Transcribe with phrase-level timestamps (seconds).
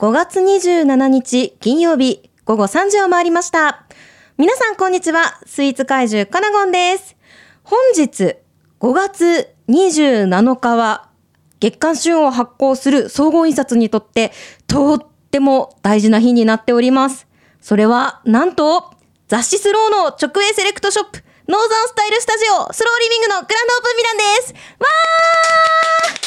[0.00, 3.84] 5月27日金曜日午後3時を回りました。
[4.38, 5.38] 皆さんこんにちは。
[5.44, 7.18] スイーツ怪獣カナゴンです。
[7.64, 8.36] 本日
[8.80, 11.10] 5月27日は
[11.60, 14.32] 月刊旬を発行する総合印刷にとって
[14.66, 17.26] とっても大事な日になっております。
[17.60, 18.94] それはなんと
[19.28, 24.54] 雑誌スローの直営セレクトショップノーザンスタイルスタジオスローリビングのグランドオープン日なんです。
[24.78, 26.19] わー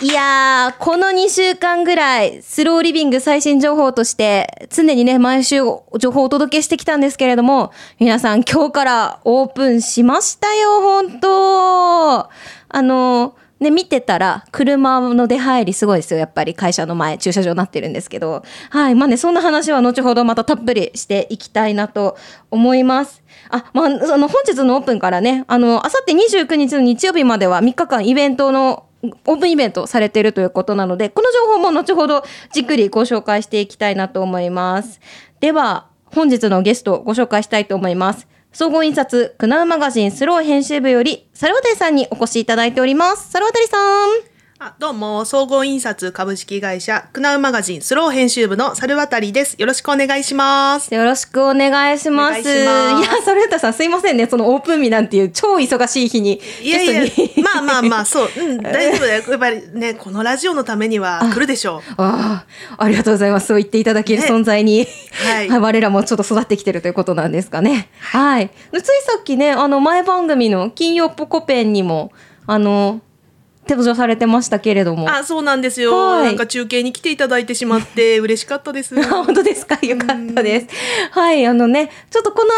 [0.00, 5.56] いやー、この2週間ぐらい、スローリビング最新情報として、常にね、毎週
[5.98, 12.30] 情報をお届けしてきたんですけれども、皆さん今日からオープンしましたよ、本当あ
[12.80, 16.20] の、ね、見てたら、車の出入りすごいですよ。
[16.20, 18.44] やっぱり会社の前、駐車場になってるんですけど。
[18.70, 18.94] はい。
[18.94, 22.16] まあね、そんな話は後ほどまたたっぷりしていきたいなと
[22.52, 23.20] 思います。
[23.50, 35.00] あ、まあ、あの、本日のオープンからね、あの、あさって29日の日曜日までは3日間イベントのオープンイベントされているということなので、この情報も後ほどじっくりご紹介していきたいなと思います。
[35.40, 38.26] では、本日のゲストをご紹介したいと思います。
[38.52, 43.30] 総合印刷、クナウマガジンスロー編集部より、サルワタリさんにお越しいただいております。
[43.30, 44.37] 猿渡さん。
[44.60, 49.54] あどうも、総合印刷株式会社、クナウマガジンスロー編集部の猿渡です。
[49.56, 50.92] よろしくお願いします。
[50.92, 52.40] よろしくお願いします。
[52.40, 54.26] いしますいや、サルワタリさんすいませんね。
[54.26, 56.40] そのオープン日なんていう超忙しい日に。
[56.60, 57.02] いやいや
[57.54, 59.22] まあまあまあ、そう、うん、 大丈夫だよ。
[59.28, 61.92] やっぱりね、このラジオのためには来るでしょう。
[61.96, 62.44] あ
[62.76, 63.46] あ、ありがとうございます。
[63.46, 67.90] そう言っていただけるね存在に、はい 我らもちょっと育ってきてるということなんですかね。
[68.00, 68.50] はい。
[68.72, 72.10] ついさっきね、あの、前番組の金曜ポコペンにも、
[72.48, 73.02] あの、
[73.68, 75.10] 登場されてましたけれども。
[75.10, 75.96] あ、そうなんですよ。
[75.96, 78.98] はいなんか中継に来ていただいてしまって 嬉しかったです。
[78.98, 79.78] あ本当ですか？
[79.86, 80.66] よかったです。
[81.12, 82.50] はい、あのね、ちょっとこの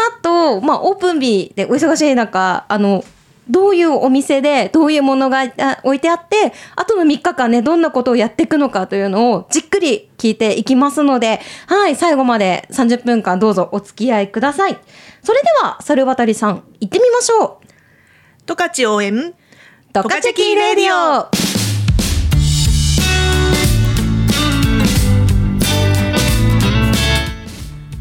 [0.57, 3.03] 後、まあ、オープン日でお忙しい中、あの、
[3.49, 14.77] どういうお店で、どういうものがあ置いてあって、あとの3日間ね、どんなことをやっていくのかというのをじっくり聞いていきますので、はい、最後まで30分間どうぞお付き合いください。
[15.23, 17.67] それでは、猿渡さん、行ってみましょう。
[18.45, 19.33] 十勝応援。
[19.93, 21.27] トカチェキレディオ。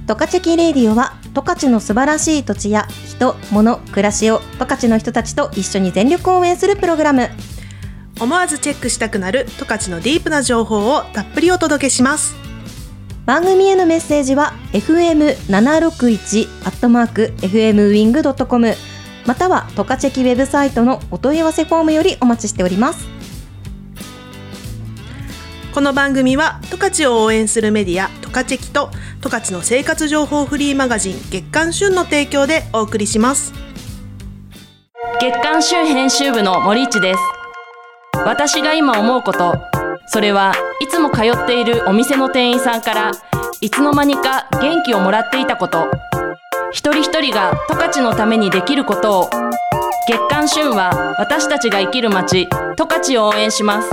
[0.07, 7.29] トカチェキレディオは十勝の素晴らしい土地や人、物、暮らしを十勝の人たちと一緒に全力応援するプログラム。
[8.21, 12.37] 思わずチェックしたくなる十勝のディープな情報をたっぷりお届けします。
[13.27, 18.90] 番組へのメッセージは fm761 アットマーク fmwing.com
[19.27, 23.09] またはトカチェキウェブサイトのお問い合わせフォームよりお待ちしております。
[25.73, 33.53] この番組は十勝を応援するメディア十勝チェキと十勝の生活情報フリーマガジン月刊旬の提供でお送りします。
[35.21, 37.21] 月刊旬編集部の森市です。
[38.25, 39.55] 私が今思うこと。
[40.13, 43.13] それはいつも通っているお店の店員さんから
[43.61, 45.87] いつの間にか元気をもらっていたこと
[46.73, 49.31] 一人一人が十勝のためにできることを。
[50.09, 53.91] 月刊旬は私たちが生きる街十勝を応援します。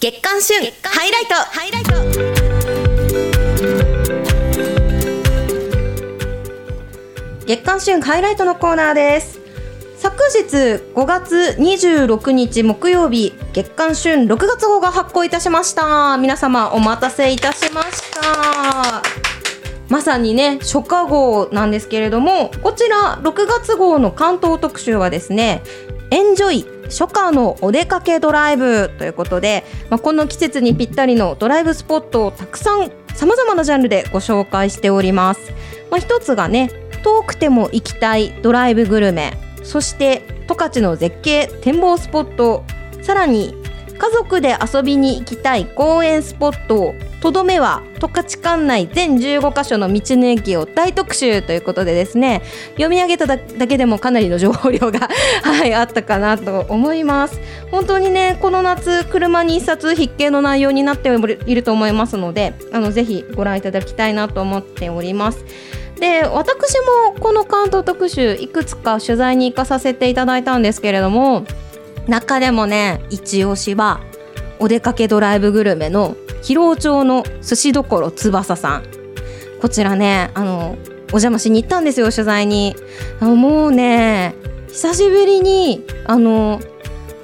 [0.00, 1.34] 月刊旬ハイライト。
[1.34, 1.94] ハイライト
[7.46, 9.40] 月刊旬ハイライトのコーナーです。
[9.98, 16.18] 昨日5月26日木曜日月刊旬6月号が発行いたしました。
[16.18, 19.33] 皆様お待たせいたしました。
[19.88, 25.62] まさにね初夏号なんですけれどもこちら6月号の関東特集はですね
[26.10, 35.52] エンジョイ初夏のお出かけドライブということで、まあ、この季節にぴったりのドライブスポットをたくさんさまざまなジャンルでご紹介しております。
[35.90, 36.70] まあ、一つがね
[37.02, 42.64] 遠くても行きたいドライブグルメそして十勝の絶景展望スポット
[43.02, 43.54] さらに
[43.96, 46.94] 家族で遊びに行きたい公園スポット
[47.24, 52.42] とどめは十勝管内全15カ所の道の駅を大特集ということでですね
[52.72, 55.08] 読み上げただけでもかなりの情報量が、
[55.42, 57.40] はい、あったかなと思います。
[57.70, 61.08] 本当にねこの夏車に一冊必見の内容になって
[61.46, 65.46] いると思いますのであのぜひご覧いただきたいなと思っております。
[65.98, 66.74] で私
[67.08, 71.46] もこの関東特集いくつか取材に行かさせていただいたんですけれども
[72.06, 74.00] 中でもね一押しは
[74.64, 78.82] お出かけドライブグルメの広尾町の寿司どころ翼さん。
[79.60, 80.78] こちらねあの
[81.08, 82.74] お邪魔しに行ったんですよ取材に。
[83.20, 84.34] あのもうね
[84.68, 86.60] 久しぶりにあの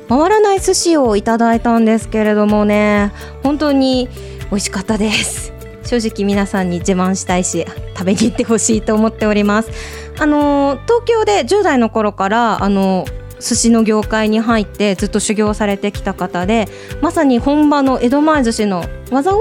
[0.06, 3.10] 回らない寿司をいただいたんですけれどもね
[3.42, 4.10] 本当に
[4.50, 5.54] 美味しかったです。
[5.82, 7.64] 正直皆さんに自慢したいし
[7.96, 9.70] 食べに行ってほしいと思っております。
[10.18, 13.06] あの東京で10代の頃からあの
[13.40, 16.68] 寿司の業界に入ってずっと修行されてきた方で
[17.00, 19.40] まさに本場の江戸前寿司の技を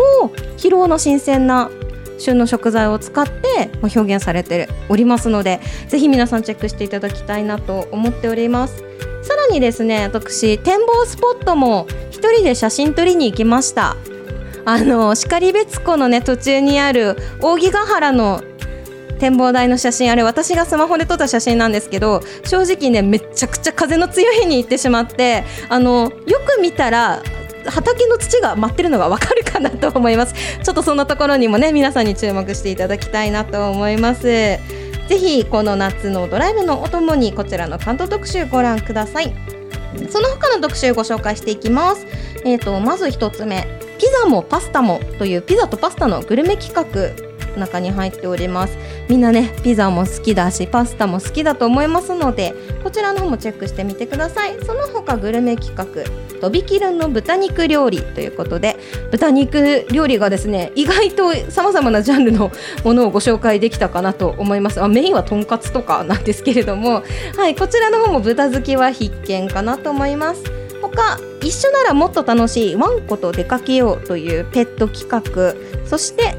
[0.57, 1.69] 疲労の新鮮な
[2.17, 8.83] 旬の食材を使って表現されておりますのでぜひ皆さんチェックしていただきたいなと思っております。
[9.21, 13.95] さらにですね私展望スポットも一人で写真撮りに行きました。
[14.65, 18.43] あの然別湖のね途中にある扇ヶ原の
[19.19, 27.21] 展望台の写真あれ私がスマホで撮った写真なんですけど正直ねめちゃくちゃ風の強い日に行ってしまってあのよく見たら
[27.65, 30.33] 畑の土が舞ってるのがわかるかなと思います。
[30.63, 34.23] ちょっとそんなところにもね皆さんに注目していただきたいなと思います。
[34.23, 34.59] ぜ
[35.09, 39.33] ひこの夏のドライブのお供にこちらの関東特集ご覧ください。
[40.09, 42.05] その他の特集ご紹介していきます。
[42.45, 43.67] えーとまず一つ目
[43.99, 47.28] ピザもパスタもというピザとパスタのグルメ企画。
[47.57, 48.77] 中に入っております。
[49.07, 52.53] みんなねピザも好きだしパスタも好きだと思いますので
[52.83, 54.57] こちらの方もチェックしてみてください。
[54.65, 55.85] その他グルメ企画
[56.39, 58.77] とびきるの豚肉料理ということで
[59.11, 62.51] 豚肉料理がですね意外とさまざまなジャンルの
[62.83, 64.81] ものをご紹介できたかなと思います。
[64.81, 67.03] あメインはとんかつとかなんですけれども
[67.35, 70.43] はいこちらの方も豚好きは必見かなと思います。
[70.81, 75.55] 他一緒ならもっと楽しいワンコと出かけようというペット企画
[75.85, 76.35] そして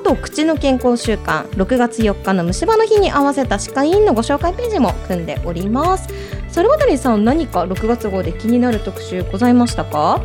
[0.00, 6.08] と口の健康週間6月4日の虫歯の日に合わせた歯科医院のご紹介ページも組んでおります。
[6.48, 10.20] それ渡りさん何か6月号で気になる特集ございましたか？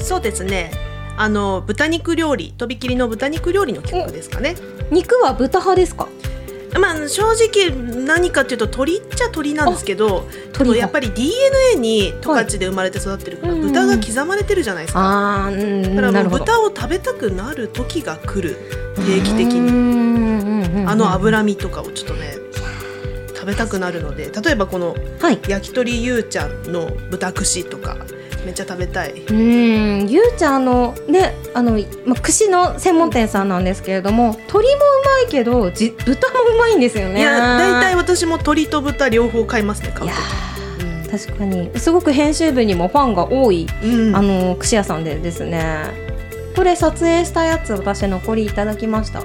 [0.00, 0.72] そうですね。
[1.16, 4.56] あの豚肉料理とびきりの豚肉料理の企画ですかね。
[4.90, 6.08] 肉は豚派ですか？
[6.74, 7.70] まあ正直
[8.04, 18.56] 何かっていうと鳥っちゃ鳥なんですけど鳥やっぱり DNA に十勝で生まれて育ってるから、はい、豚が刻まれてるじゃないですか、あだからもう豚を食べたくなる時が来る
[18.96, 19.88] 定期的に。
[20.88, 22.32] あの脂身とかをちょっとね
[23.34, 24.96] 食べたくなるので例えばこの
[25.46, 27.96] 焼き鳥ゆうちゃんの豚串とか
[28.48, 29.12] めっちゃ食べたい。
[29.12, 30.08] うん。
[30.08, 31.72] ゆうちゃんのねあの、
[32.06, 37.20] まあ、串の専門店さんなんですけれども鶏もうまいけどじ豚もうまいんですよね。
[37.20, 41.26] いや大体私も鶏と豚両方買いますね買う時。
[41.26, 41.70] 確かに。
[41.78, 46.08] すごく編集部にもファンが多い、うん、あの串屋さんでですね。
[46.56, 49.22] これ撮影したやつ私残りいただきました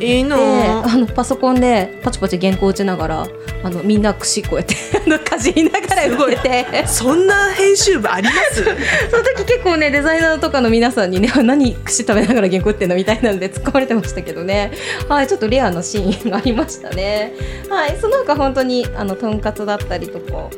[0.00, 0.36] いいの
[0.84, 0.96] あ。
[0.96, 3.26] のパソコンでパチパチ原稿打ちながら
[3.62, 4.74] あのみんな串こうやって
[5.18, 6.66] かじりながら動いて。
[6.86, 8.64] そんな編集部あります？
[9.10, 12.96] その時結構ねデザイナーとかの皆さんにね何串食べながら原稿打ってんの？
[12.96, 14.72] みたいなんで突っ込まれてましたけどね。
[15.08, 17.32] はいちょっとレアなシーンがありましたね。
[17.68, 20.48] はいその他本当にあのとんかつだったりとか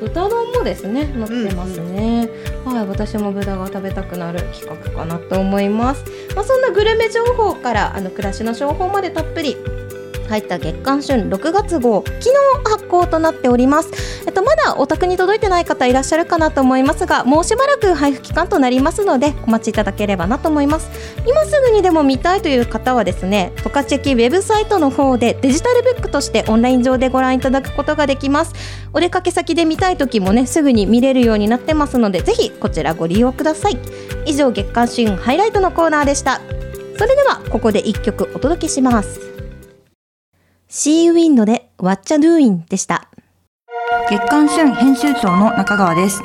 [0.00, 6.04] 豚丼もですね載ってますね、うん、はい私も豚が食べたくなる企画かなと思います、
[6.36, 9.56] まあ、そんなグルメ情報からあの暮らしの情報までたっぷり
[10.30, 12.30] 入った月刊春6月号昨日
[12.64, 13.90] 発行となっております、
[14.26, 20.88] えっと、まだお宅に届いてない方いらっしゃるかなと思いますがもうしばらく配布期間となりますのでお待ちいただければなと思います。
[21.26, 28.54] 今すぐにでも見たいという方はですねトカチェキウェブサイトの方でデジタルブックとしてオンライン上でご覧いただくことができます。
[28.92, 33.78] お出かけ先で見たい時もねすぐに見れるようになってますのでぜひこちらご利用ください。
[34.26, 36.40] 以上月刊春ハイライトのコーナーでした。
[36.96, 39.29] それではここで1曲お届けします。
[40.72, 43.08] シーウィンドで What Ya Doing でした。
[44.08, 46.22] 月刊春編集長の中川です。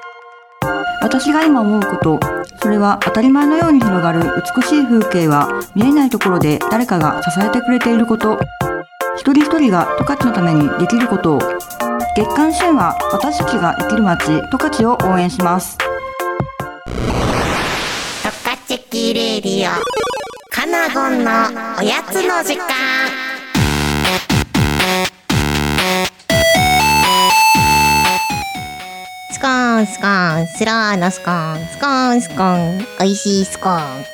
[1.02, 2.20] 私が今思うこと、
[2.62, 4.22] それは当たり前のように広がる
[4.56, 8.38] 美しい風景は見えないところで誰かが支えてくれていること。
[9.18, 11.40] 一人一人が十勝のためにできることを。
[12.16, 15.76] 月刊春は私たちが生きる街、十勝を応援します。
[18.22, 19.72] 十勝キレディオ、
[20.52, 21.32] カナゴンの
[21.80, 23.25] おやつの時間。
[29.46, 34.06] コーンスコーンスローのスコーンスコーンスコーン美味しいスコーン。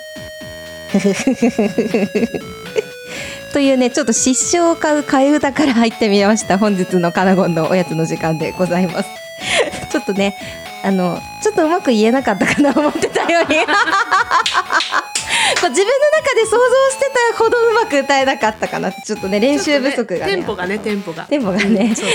[3.54, 9.10] というねちょっと失笑を買う替え歌から入ってみました本日のカナゴンのおやつの時間でございます。
[9.90, 10.36] ちょっとね
[10.84, 13.56] あのちょっとうまく言えなかったかな思ってたより。
[15.70, 16.58] 自分の中で想像
[16.92, 21.26] してたほどうまく歌えなかったかなってちょっとね練習不足が、ね、テンポがねテンポが。
[21.26, 22.10] テンポがね、ちょっ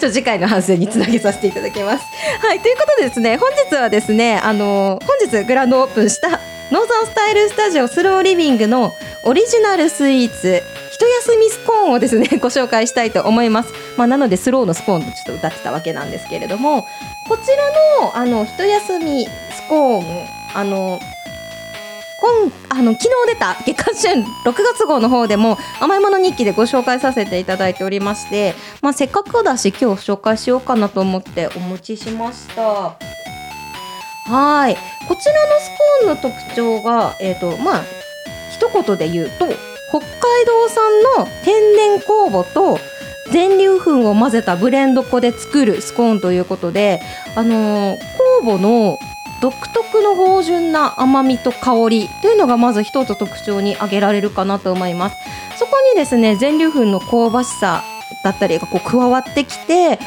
[0.00, 2.04] と次回の反省につなげさせていただきます。
[2.40, 6.28] はいということでですね本日はですねあの本日グランドオープンした
[6.70, 8.92] ノーザンスタイルスタジオスローリビングの
[9.24, 10.62] オリジナルスイーツ
[10.92, 16.86] 一休みスコーンをですね ご紹介したいと思います、まあ、なのでスローのスコーンとちょっと歌ってたわけなんですけれども
[17.28, 21.15] こちらのあの一休みスコーンあのこ
[22.26, 32.96] 今あの昨日出た月刊旬6月号の方でも甘いもの日記でご紹介させていただいておりまして、まあ、せっかくだし今日紹介しようかなと思ってお持ちしました。
[34.28, 34.76] はい。
[35.06, 37.82] こちらのスコーンの特徴がえっ、ー、とまあ
[38.50, 39.46] 一言で言うと
[39.90, 42.78] 北海道産の天然酵母と
[43.32, 47.00] 全粒粉を混ぜたブレンド粉で作るスコーンということで、
[47.36, 47.98] あのー、
[48.42, 48.98] 酵母の
[49.40, 55.16] 独特の芳醇な甘みと香りというのがまず一つ特徴に挙げられるかなと思います。
[55.58, 57.82] そこにですね全粒粉の香ばしさ
[58.22, 59.98] だったりがこう加わってきて若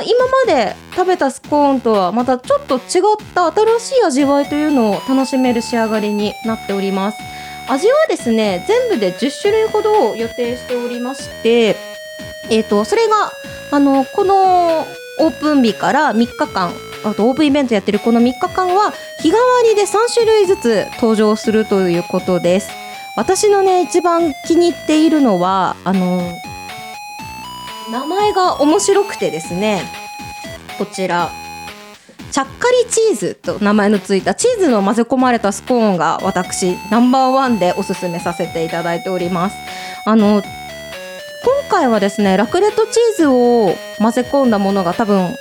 [0.00, 2.82] 干今まで食べたスコーンとはまたちょっと違っ
[3.34, 7.18] た新しい味わいというのを楽しめる仕上がりになっております。
[7.68, 11.76] 味はですね全部で10種類ほどを予定しておりまして
[12.50, 13.32] えーと、それが
[13.70, 16.72] あのこのオープン日から3日間
[17.04, 22.70] あとオープンイベントやってるこの3日間は日替わりで3種類ずつ登場するということです。
[23.16, 26.20] 私のね一番気に入っているのはあの
[27.92, 29.82] 名前が面白くてですね
[30.78, 31.30] こちら。
[32.32, 32.52] ちゃっか
[32.84, 39.56] りチーズと名前のついたチーズの混ぜ込まれたスコーンが私ナンバーワンでおすすめさせていただいております。
[40.04, 40.42] あの
[41.44, 45.36] 今回はですねラクレットチーズを混ぜ込んだものが多分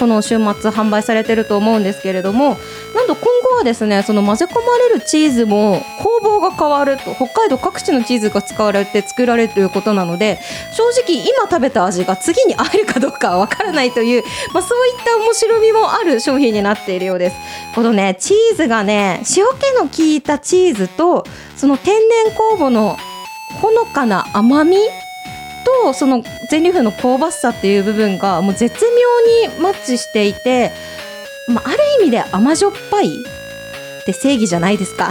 [0.00, 2.56] この週末販売されてると思うんですけれども
[2.94, 10.40] なんと今後はですねその混ぜ込まれるチーズも工房が変わると北海道各地のチーズが使われて作られるということなので
[10.72, 14.22] 正直今食べた味が次に合えるかどうかは分からないという、
[14.54, 17.36] まあ、そういった面白みもある商品になっているようです。
[17.74, 21.26] このねチーズがね塩気の効いたチーズと
[21.56, 22.96] その天然酵母の
[23.60, 24.78] ほのかな甘み
[25.82, 30.72] とその全粒粉の香ばしさっていう部分がもう絶妙にマッチしていて、
[31.48, 35.10] まあ、ある意味で甘じょっぱいって正義じゃないですか。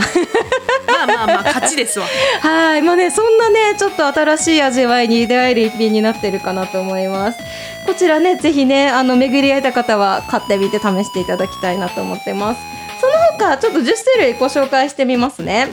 [0.88, 2.06] まあまあまあ勝ちですわ。
[2.42, 2.82] はい。
[2.82, 7.38] まあねそんなねちょっと新しい味わいに出会える一品になってるかなと思います。
[7.86, 12.62] こちらねぜひねあの巡り合えた方は買ってみて試していただきたいなと思ってます。
[13.00, 15.70] その他ちょっと10種類ご紹介してみますね。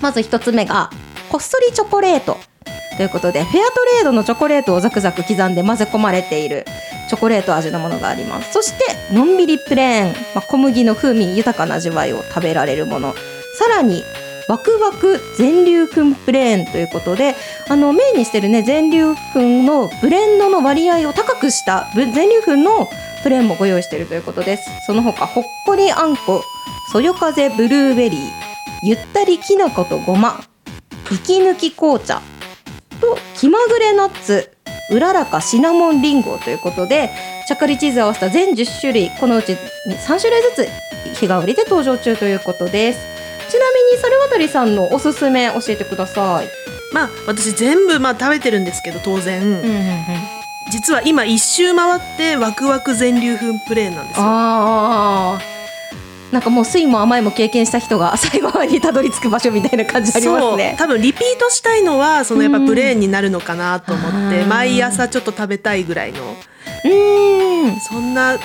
[0.00, 0.90] まず1つ目が
[1.30, 2.38] こっそりチョコレート
[2.96, 6.64] ということでフェアトレードのチョコレートをザクザク刻んで混ぜ込まれている
[7.08, 8.52] チョコレート味のものがあります。
[8.52, 13.14] そしてのんびりプレーン、まあ、小麦の風味豊かな味わいを食べられるもの。
[13.58, 14.02] さらに
[14.48, 17.34] ワクワク全粒粉プレーンということで
[17.68, 22.88] あのメインにしてるね全粒粉のブレンドの割合を高くした全粒粉の
[23.22, 24.64] プレーンもご用意しているということです。
[24.86, 26.42] その他ほっこりあんこ
[26.92, 28.20] そよ風ブルーベリー
[28.84, 30.42] ゆったりきな粉とごま
[31.10, 32.20] 息抜き紅茶
[33.02, 34.48] と気まぐれナッツ
[34.90, 37.10] うららかシナモンリンゴということで
[37.48, 40.68] ちゃっかりチーズを合わせた全10種類このうち3種類ずつ
[41.18, 43.00] 日替わりで登場中ということです。
[43.50, 46.48] ちなみに猿渡さんのおすすめ教えてください。
[46.94, 50.04] まあ私全部まあ食べてるんですけど当然、うんうんうん、
[50.70, 54.24] 実は今一周回ってワクワク全粒粉プレーンなんですよ。
[54.24, 55.61] ああ
[56.32, 60.74] なんかもう酸いも甘いも経験した人が 最後にたどり着く場所みたいな感じありますね。
[60.78, 66.18] 多分リピートしたいのはそのやっぱブレーンになるのかなと思って毎朝ちょっと食べたいぐらいの。
[66.84, 67.80] うん。
[67.80, 68.38] そんな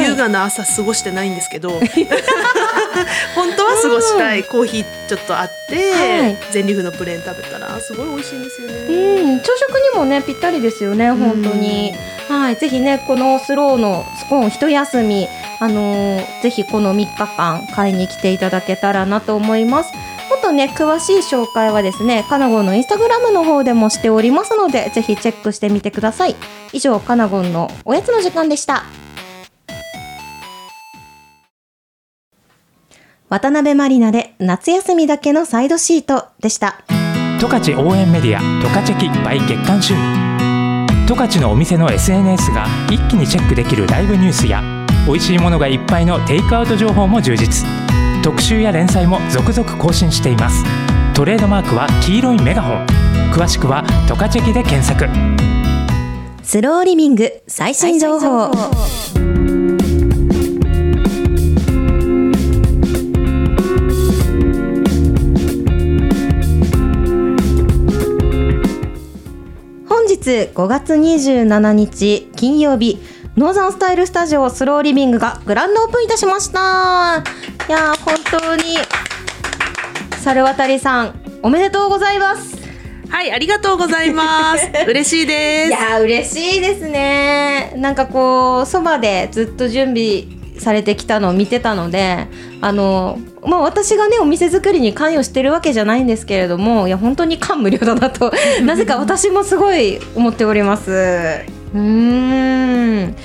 [0.00, 1.70] 優雅な朝過ごしてないんですけど
[3.34, 4.44] 本当は過ごしたい。
[4.44, 8.74] コーヒーちょっとあって、はい、全粒粉のプレーン食べたらすごい美味しいんですよね。
[9.22, 9.40] うん。
[9.40, 11.92] 朝食にもねぴったりですよね本当に。
[12.28, 12.56] はい。
[12.56, 15.28] ぜひねこのスローのスコーン一休み
[15.64, 19.92] あのー、ぜひこの3日間買いに来ていただけたらなと思います。
[20.28, 26.36] もっとね詳しい紹介はですねカナゴンのインスタグラムの方でもしておりますのでぜひチェックしてみてください。
[26.74, 28.84] 以上カナゴンのおやつの時間でした。
[33.30, 36.84] 渡辺満里奈で夏休みだけのサイドシートでした。
[37.40, 39.94] 十勝応援メディア十勝キ by 月刊週
[41.06, 44.73] 十勝のお店の SNS が一気にチェックできるライブニュースや
[45.06, 47.68] 美味しいものがいっぱいのテイクアウト情報も充実。
[48.22, 50.64] 特集や連載も続々更新しています。
[51.14, 52.86] トレードマークは黄色いメガホン。
[53.30, 55.06] 詳しくは「トカチェキ」で検索。
[56.42, 58.50] スローリミング最新情報。
[69.86, 72.98] 本日5月27日金曜日。
[73.36, 77.24] ノーザンスタイルスタジオスローリビングがグランドオープンいたしました。
[77.68, 78.76] いや本当に。
[80.22, 82.56] 猿渡さんおめでとうございます。
[83.08, 84.70] はいありがとうございます。
[84.86, 85.68] 嬉しいです。
[85.68, 87.72] いや嬉しいですね。
[87.76, 90.26] なんかこうそばでずっと準備
[90.60, 92.28] されてきたのを見てたので
[92.60, 98.32] あのまあ私がねお店作りに関与してるわけじゃないんですけれどもいや本当に感無量だなと。
[98.62, 101.42] なぜか私もすごい思っております。
[101.74, 101.78] う
[102.94, 103.16] うん。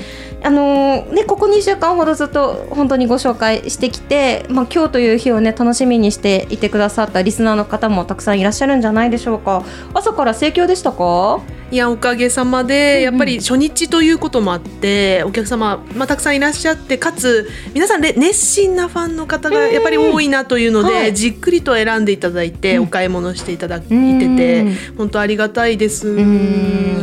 [0.42, 9.64] あのーね、ここ2週間ほどずっと本当にご紹介してきて、まあ、今日という日をね楽しみにしていてくださったリスナーの方もたくさんいらっしゃるんじゃないでしょうか。
[9.94, 11.42] 朝から盛況でしたか？
[11.72, 21.14] いやおかげさまでやっぱり初日ということもあってお客様、まあ、たくさんいらっしゃってかつ皆さんれ熱心なファンの方がやっぱり多いなというので、はい。
[21.14, 22.84] じっくりと選んでいただいて、うん。
[22.86, 24.36] お買い物していただいてうん。
[24.36, 24.66] て
[24.98, 26.08] 本当ありがたいです。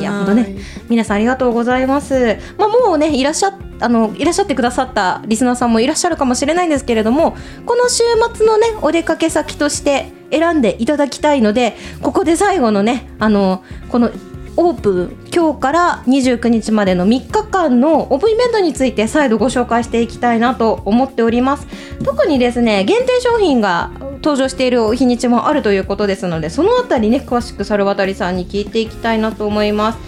[0.07, 0.57] や本当ね
[0.89, 2.39] 皆さんありがとうございます。
[2.57, 8.03] まあ、もうねいらっしゃあのいらっしゃってくださったリスナーさんもいらっしゃるかもしれないんですけれどもこの週
[8.35, 14.11] 末のねお出かけ先として選んでいただきたいのでここで最後のねあのこの
[14.59, 15.17] オープン。
[15.35, 21.67] 今日から29日までの3日間のオープンイベントについて再度ご紹介していきたいなと思っております。
[22.03, 23.91] 特にですね限定商品が
[24.23, 29.99] 登場している日にちもあるということですのでそのあたりね詳しく猿渡さんに聞いていきたいなと思います。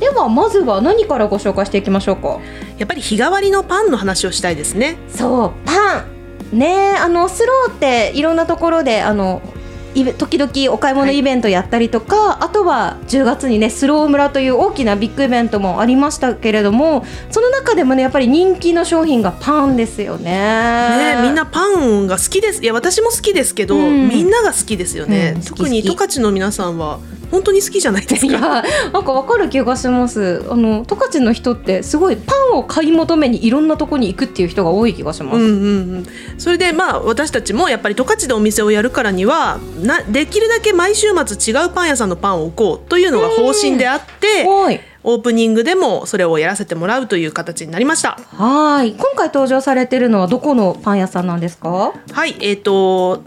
[0.00, 2.40] ではまずは何からご紹介していきましょうか？
[2.78, 4.96] やっぱり日替わりのパンの話をしたいですね。
[5.08, 6.00] そうパ
[6.52, 6.58] ン。
[6.58, 9.42] ねあのスローっていろんなところであの
[10.04, 21.16] 時々お買い物イベントやったりとか、あとは10月にねスロー村という大きなビッグイベントもありましたけれどもその中でもねやっぱり人気の商品がパンですよね。
[21.16, 22.62] ね、みんなパンが好きです。
[22.62, 24.08] いや私も好きですけど、うん。
[24.08, 27.00] みんなが好きですよね、うん特に十勝の皆さんは
[27.30, 28.62] 本当に好きじゃないですいやか
[28.92, 30.44] なんかわかる気がします。
[30.50, 36.06] あの十勝の人ってすごいパンを買い求めにいろんなとこに行くっていう人が多い気がします、うんうんうん、
[36.38, 44.80] それでまあ私たちもやっぱり十勝でお店をやるからにはなできるだけ毎週末違うパン屋さんのパンを置こうというのが方針であってはい。
[45.04, 48.18] オープニングでもそれをやらせてもらうという形になりました。
[48.36, 48.92] はい。
[48.92, 51.94] 今回登場されてるのはどこのパン屋さんなんですか？
[52.12, 53.22] はいえー、と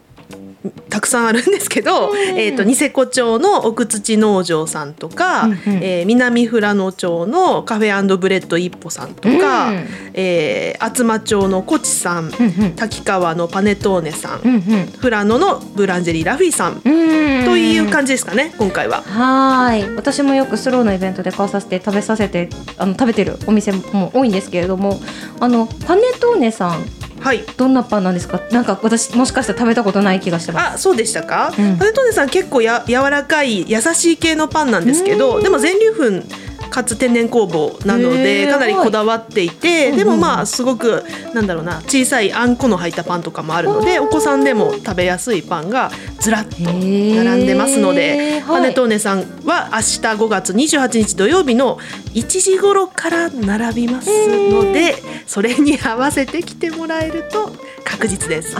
[0.89, 5.59] たくさんあるんですけど、えー、とニセコ町の奥土農場さんとか、うんうん。
[5.81, 9.87] えー南富良野町のカフェブレッド一歩さんとか、うん。
[10.13, 12.31] えー厚真町のコチさん、うん
[12.75, 14.61] 滝川のパネトーネさん、うんうん。
[15.01, 19.01] 富良野のブランジェリーラフィーさん、うんという感じですかね今回は。
[19.01, 19.89] はい。
[19.95, 24.99] 私もよくスローのイベントで買わさせて食べさせてあの食べてるお店も多いんですけれども
[25.39, 26.85] あのパネトーネさん
[27.21, 27.43] はい。
[27.55, 28.41] どんなパンなんですか？
[28.51, 30.73] なんか私もしかしたら食べたことない気がしてます。
[30.75, 31.77] あそうでしたか、うん。
[31.77, 36.27] トーネさん結構や柔らかい優しい系のパンなんですけどでも全粒粉
[36.71, 41.03] かつ天然酵母なのでかなりこだわっていて、はいでもまあすごく
[41.33, 51.77] なんだろうな小さいあんこの入ったパンとかもあるのでお子さんでも食べやすいパンがずらっと並んでますので、パネトーネさんは明日5月28日土曜日の
[52.13, 54.09] 1時頃から並びます
[54.51, 54.95] ので
[55.27, 57.51] それに合わせて来てもらえると
[57.83, 58.55] 確実です。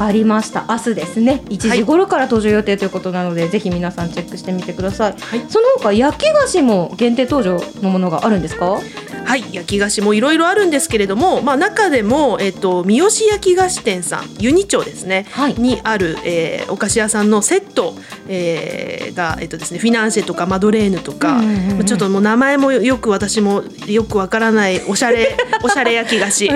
[0.00, 0.64] わかりました。
[0.70, 1.42] 明日ですね。
[1.50, 5.44] 1時頃から登場予定ということなので、ぜひ皆さんチェックしてみてください、はい。
[5.50, 8.80] その他焼き菓子も限定登場のものがあるんですか？
[9.26, 15.54] はい、焼き菓子もいろいろあるんですけれども、まあ、中でも、えっと、三好焼き菓子店さんユニ町ですね、はい。
[15.54, 17.94] にある、えーお菓子屋さんのセット、
[18.28, 26.48] えーが、えっとですね、フィナンシェとかマドレーヌとか、うんうんちょっともう名前もよく私もよくわからないおしゃれおしゃれ焼き菓子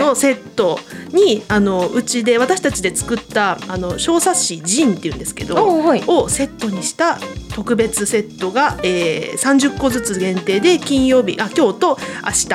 [0.00, 0.78] のセット
[1.12, 5.62] に、あのうちで私たちで作ったあの小冊子ジンっていうんですけど。
[5.62, 6.02] おはい。
[6.08, 7.18] をセットにした
[7.54, 12.48] 特別セットが、えー、30個ずつ限定で金曜日あ今日と明日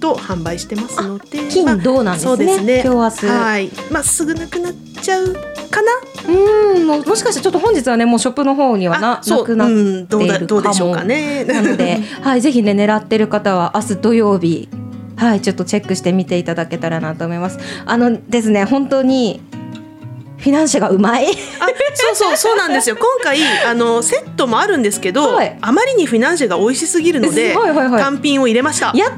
[0.00, 2.28] と販売してますので金土なんですね。
[2.28, 2.82] そうですね。
[2.84, 3.38] 今日明日。
[3.38, 3.70] はい。
[3.90, 5.34] まあすぐなくなっちゃう
[5.70, 5.92] かな？
[6.28, 11.44] うんもうもしかしてちょっと本日はねもうショップの方にはななくなってうんどうだいるどうでしょうかもね。
[11.44, 14.68] なので、 はい、ぜひね狙ってる方は明日土曜日
[15.16, 17.58] はいちょっとチェックしてみていただけたらなと思います。
[17.84, 19.40] あのですね本当に
[20.38, 21.26] フィナンシェがうまい。
[21.26, 21.30] あ
[21.94, 22.96] そうそうそうなんですよ。
[22.96, 25.56] 今回あのセットもあるんですけど、はい。
[25.60, 28.02] あまりにフィナンシェが美味しすぎるので、はいはいはい。
[28.02, 28.92] 単品を入れました。
[28.94, 29.14] やった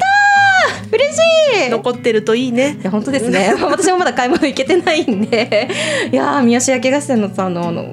[0.87, 0.93] ー！
[0.95, 1.19] 嬉し
[1.67, 1.71] い！
[1.71, 2.79] 残ってるといいね。
[2.81, 3.53] いや本当ですね。
[3.61, 5.69] 私もまだ買い物行けてないんで。
[6.13, 7.89] いやー宮下焼き菓子店のさんのあのフ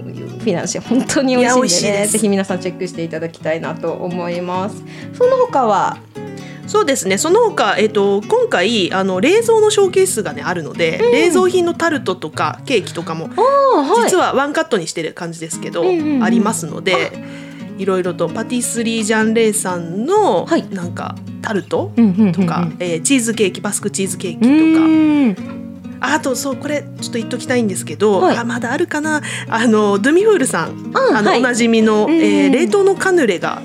[0.46, 2.08] ィナンシェ本当に美味しいんでね。
[2.08, 4.76] ぜひ皆さんチェックしていただきたいなと思います。
[5.18, 5.98] その他は？
[6.68, 7.18] そうですね。
[7.18, 14.10] その他、えっと今回あの冷蔵のショーケースがねあるので、冷蔵品のタルトとかケーキとかもはい。
[14.10, 16.24] 実はワンカットにしてる感じですけど、うんうんうん。
[16.24, 17.24] ありますので
[17.78, 20.68] いろいろとパティスリージャンレイさんのはい。
[20.70, 22.32] なんかタルトうんうんうんうん。
[22.32, 24.86] とか、えーチーズケーキバスクチーズケーキうとか。
[24.88, 25.56] ーん。
[26.02, 28.38] あとそうこれちょっと言っときたいんですけど、はい。
[28.38, 29.22] あまだあるかな？
[29.48, 30.92] あのドゥミフールさん。
[30.94, 31.40] あの、はい。
[31.40, 32.18] おなじみの、うんうん。
[32.22, 33.62] えー冷凍のカヌレが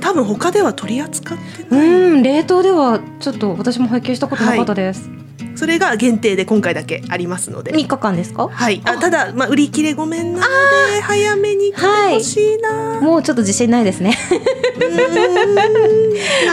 [0.00, 5.27] 多分他では取り扱ってうん冷凍ではちょっと私も拝見したことなかったです、はい
[5.58, 7.72] それが限定で今回だけありますので。
[7.72, 8.46] 3日間ですか？
[8.46, 8.80] はい。
[8.84, 11.82] あただ、まあ、売り切れごめんなので早めに来て
[12.14, 14.16] ほしいな、はい、もうちょっと自信ないですね。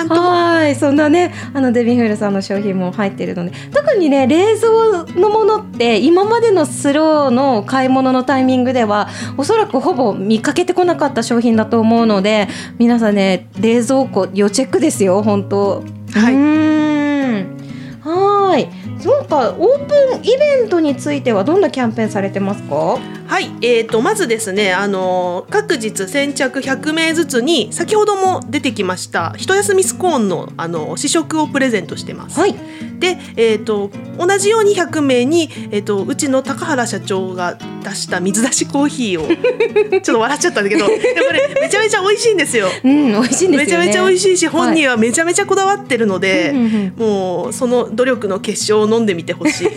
[0.09, 0.75] はい。
[0.75, 3.51] そんなねあのデビンフールさんの商品も入ってるので。
[3.71, 12.47] 特にね冷蔵のものって今までのスローの買い物のタイミングではおそらくほぼ見かけてこなかった商品だと思うので
[12.79, 15.83] 皆さんね冷蔵庫要チェックですよ本当。
[16.11, 16.35] はい。
[18.01, 18.69] はい
[19.05, 22.97] そうかオープンイベントについてはどんなキャンペーンされてますか？
[23.27, 32.39] はい、えーと、まずですねあの各日先着100名ずつに先ほども出てきました一休みスコーンのあの試食をプレゼントしてます。
[32.39, 32.55] はい、
[32.99, 39.27] で、えーと、同じように100名に、えーと、うちの高原社長が出した水出しコーヒーを
[40.01, 42.67] ちょっと笑っちゃったんだけどやっぱりめちゃめちゃ美味しいんですよ。
[42.83, 49.67] うん、美味しいんです、ね、めちゃめちゃ美味しいし本人はめちゃめちゃこだわってるので、はい、もうその努力の結晶を飲んでみてほしい。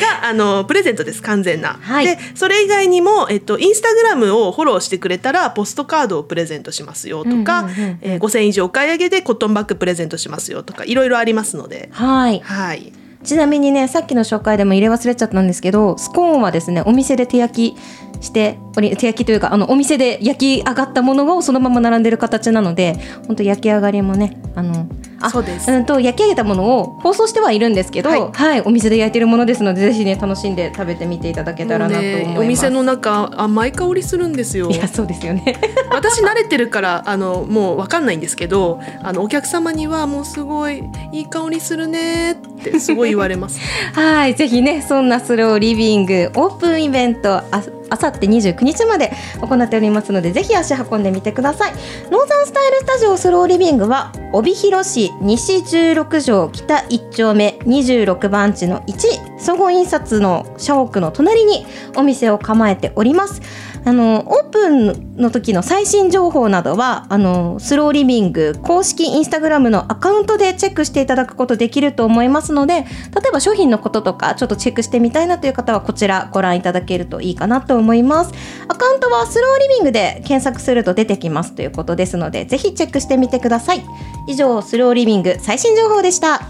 [0.00, 1.78] があのプレゼントです完全な。
[1.80, 7.68] はい、でそれ以外にも、えっと、インスタグラムをフォローしてくれたらポストカードをプレゼントしますよとか、
[8.00, 11.88] え5,000以上お買い上げでコットンバッグプレゼントしますよとかいろいろありますので。
[11.92, 24.88] はい、はいちなみにねさっきの紹介でも入れ忘れちゃったんですけどスコーンはですねお店で手焼きして手焼きというかあのお店で焼き上がったものをそのまま並んでる形なので本当焼き上がりもねあの
[25.28, 25.70] そうです。
[25.70, 34.70] うんと焼き上げたものを包装してはいるんですけど、はい、はい、お店で焼いてるものですのでぜひね楽しんで食べてみていただけたらなと思います、お店の中甘い香りするんですよ。
[34.70, 35.60] いやそうですよね。
[35.92, 43.60] 私慣れてるからあのもうわかんないんですけどあのお客様にはもうすごいいい香りするねってすごい言われます。
[43.92, 47.44] はいぜひねそんなスローリビングオープンイベントあ
[47.90, 51.72] あさって29日まで行っておりますのでぜひ足運んでみてください。
[52.10, 63.40] ノーザンスタイルスタジオスローリビングは帯広市西16条北1丁目26番地の1総合印刷の社屋の隣にお店を構えております。
[63.84, 72.84] あのオープンの時の最新情報などはあのスローリビング公式インスタグラムのアカウントでチェックしていただくことできると思いますので例え
[73.32, 78.32] ば商品のこととかちょっとチェックしてみたいなという方はこちらご覧いただけるといいかなと思います。
[78.68, 83.84] アカウントはスローリビングで検索すると出てきますということですのでぜひチェックしてみてください。
[84.26, 86.42] 以上スローリビング最新情報でした。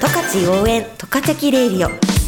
[0.00, 2.19] 十勝応援十勝キレイリオ。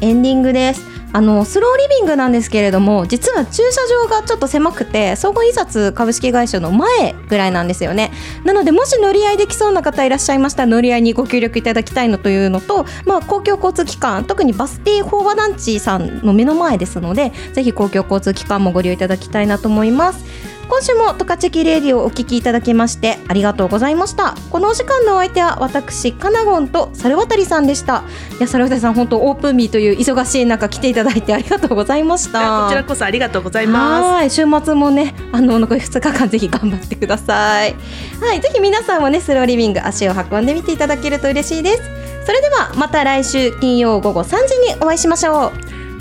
[0.00, 1.00] エンディングです。
[1.12, 8.12] あのスローリビングなんですけれども実は駐車場がちょっと狭くて総合印刷株式会社の前ぐらいなんですよね。
[8.44, 20.49] なのでもし乗り合いできそうな方いらっしゃいましたら乗り合いにご協力いただきたいのというのと、まあ、公共交通機関特にバス停飽和団地さんの目の前ですのでぜひ公共交通機関もご利用いただきたいなと思います。
[20.70, 24.36] 今週もトカチェキレディをお聞きいただきましてありがとうございました。
[24.50, 28.04] このお時間のお相手は私カナゴンと猿渡さんでした。
[28.38, 32.66] いや猿渡さん本当オープンミーという忙しい中来ていただいてありがとうございました。
[32.66, 34.04] こちらこそありがとうございます。
[34.04, 37.74] はい週末もねあの残り2日間ぜひ頑張ってください。
[38.20, 41.82] はいぜひ皆さんもねスローリビング足を運んでみていただけると嬉しいです。
[42.24, 45.52] それではまた来週金曜午後3時にお会いしましょ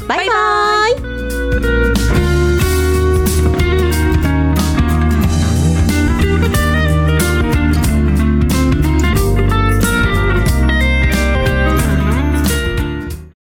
[0.03, 0.08] う。
[0.08, 1.01] バイバイ。
[1.01, 1.98] バイバ